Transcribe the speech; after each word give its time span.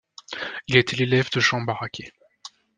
Il 0.65 0.77
a 0.77 0.79
été 0.79 0.95
l’élève 0.95 1.29
de 1.31 1.39
Jean 1.39 1.61
Barraqué. 1.61 2.11